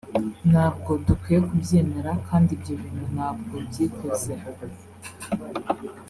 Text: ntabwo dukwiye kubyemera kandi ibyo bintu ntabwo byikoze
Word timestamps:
ntabwo 0.51 0.91
dukwiye 1.07 1.39
kubyemera 1.47 2.11
kandi 2.27 2.49
ibyo 2.57 2.73
bintu 2.81 3.05
ntabwo 3.15 3.53
byikoze 3.67 4.33